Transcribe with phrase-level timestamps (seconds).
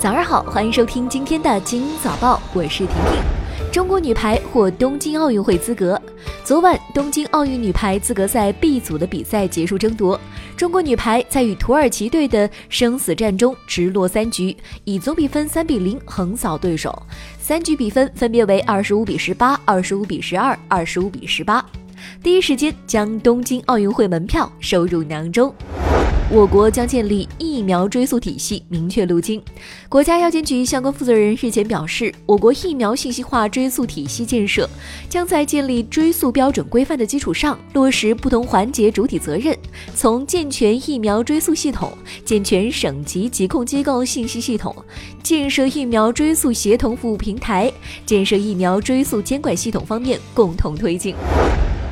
[0.00, 3.70] 早上好，欢迎收听今天的《金早报》，我是婷婷。
[3.70, 6.00] 中国女排获东京奥运会资格。
[6.42, 10.18] 昨晚，东京奥运女排资格赛 B 组的比赛结束争夺，
[10.56, 17.02] 中国女排在与土耳其队的生死战中直落三局，以总比分三比零横扫对手。
[17.38, 21.62] 三局比分分别为二十五比十八、二十五比十二、二十五比十八。
[22.22, 25.54] 第一时间将东京奥运会门票收入囊中。
[26.32, 29.42] 我国将建立疫苗追溯体系，明确路径。
[29.88, 34.70] 国家药监局相关负责人日前表示，我国疫苗信息化追溯体系建设
[35.08, 39.58] 将在建立追溯标准规范的基础上，落实不同环节主体责任，
[39.96, 41.92] 从健全疫苗追溯系统、
[42.24, 44.72] 健全省级疾控机构信息系统、
[45.24, 47.72] 建设疫苗追溯协同服务平台、
[48.06, 51.12] 建设疫苗追溯监管系统方面共同推进。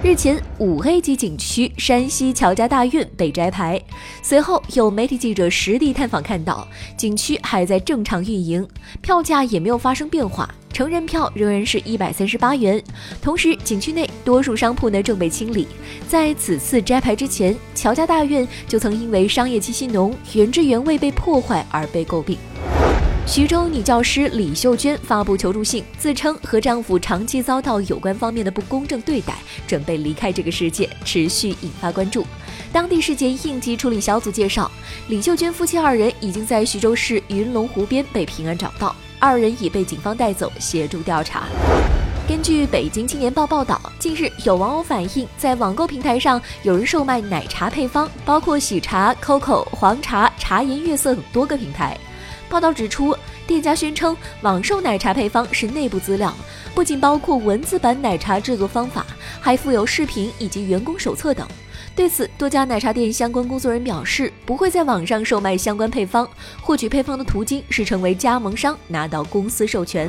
[0.01, 3.83] 日前，五 A 级景区山西乔家大院被摘牌。
[4.23, 6.67] 随后，有媒体记者实地探访，看到
[6.97, 8.65] 景区还在正常运营，
[9.03, 12.81] 票价也没有发生变化，成人票仍然是一百三十八元。
[13.21, 15.67] 同时，景区内多数商铺呢正被清理。
[16.07, 22.39] 在此次摘牌之前，乔家大院就曾因为商业气息浓、原汁原味被破坏而被诟病。
[23.29, 29.35] 徐州女教师李秀娟发布求助信，自称和丈夫长期遭到有关方面的不公正对待，
[29.67, 32.25] 准备离开这个世界，持续引发关注。
[32.73, 34.71] 当地事件应急处理小组介绍，
[35.09, 41.45] 李秀娟夫妻二人已经在徐州市云龙湖边被平安找到，二人已被警方带走协助调查。
[42.27, 51.95] 根据北京青年报报道，近日有网友反映，在网购平台上有人售卖奶茶配方，包括喜茶、COCO、黄茶、茶颜悦色等多个品牌。
[52.49, 56.35] 报道指出，店家宣称网售奶茶配方是内部资料，
[56.75, 59.07] 不仅包括文字版奶茶制作方法，
[59.41, 61.47] 还附有视频以及员工手册等。
[61.95, 66.29] 对此，多家奶茶店相关工作人员表示，不会在网上售卖相关配方，
[66.61, 70.09] 获取配方的途径是成为加盟商，拿到公司授权。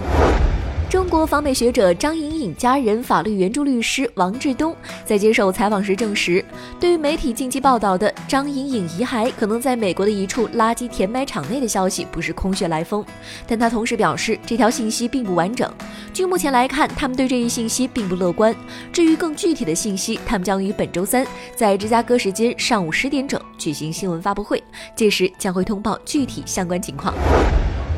[0.89, 4.75] 中国访美学者张颖颖家人法律援助律师王志东
[5.05, 6.43] 在接受采访时证实，
[6.79, 13.05] 对于媒体近期报道的张颖颖遗骸可能在美国的一处垃圾填埋场内的消息不是空穴来风，
[13.45, 15.71] 但他同时表示这条信息并不完整。
[16.11, 18.55] 据目前来看，他们对这一信息并不乐观。
[18.91, 21.23] 至于更具体的信息，他们将于本周三
[21.55, 24.61] 在芝加哥时间上午十点整举行新闻发布会，
[24.95, 27.13] 届时将会通报具体相关情况。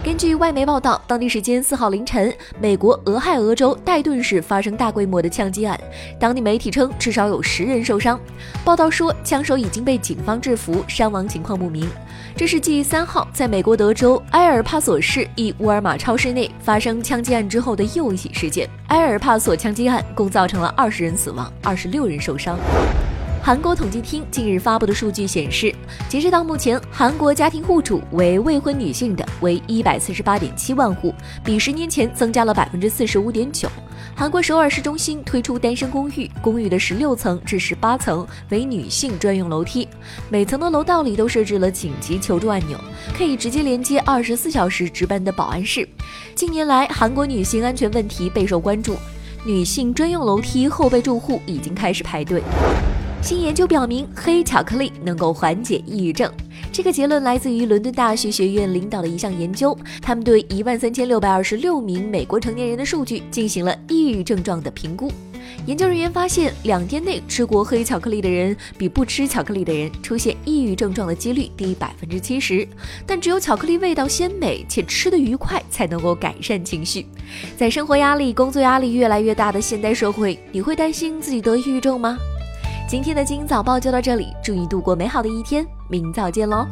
[0.04, 5.80] 根据外媒报道，当地时间四号凌晨，美国俄亥俄州戴顿市发生大规模的枪击案。
[6.20, 8.20] 当地媒体称，至少有十人受伤。
[8.66, 11.88] 报道说，枪手已经被警方制服，伤亡情况不明。
[12.36, 18.68] 这是继三号在美国德州埃尔帕索市一沃尔玛超市内发生枪击案之后的又一起事件。
[18.88, 22.58] 埃尔帕索枪击案共造成了二十人死亡，二十六人受伤。
[23.44, 25.74] 韩国统计厅近日发布的数据显示，
[26.08, 31.12] 截止到目前，韩国家庭户主为未婚女性的为一百四十八点七万户，
[31.44, 33.68] 比十年前增加了百分之四十五点九。
[34.16, 39.88] 韩国首尔市中心推出单身公寓，公寓的十六层至十八层为女性专用楼梯，
[40.30, 42.80] 每层的楼道里都设置了紧急求助按钮，
[43.18, 45.88] 可以直接连接二十四小时值班的保安室。
[46.36, 48.96] 近年来，韩国女性安全问题备受关注，
[49.44, 52.44] 女性专用楼梯后备住户已经开始排队。
[53.22, 56.30] 新研究表明，黑巧克力能够缓解抑郁症。
[56.74, 59.78] 这个结论来自于伦敦大学学院领导的一项研究。
[60.02, 65.12] 他们对一万三千六百二十六名美国成年人的数据进行了抑郁症状的评估。
[65.68, 72.68] 研究人员发现，两天内吃过黑巧克力的人，比不吃巧克力的人出现抑郁症状的几率低百分之七十。
[73.06, 77.06] 但只有巧克力味道鲜美且吃得愉快，才能够改善情绪。
[77.56, 82.18] 在生活压力、工作压力越来越大的现代社会，你会担心自己得抑郁症吗？
[82.92, 86.68] 今天的金早报就到这里，祝你度过美好的一天，明早见喽。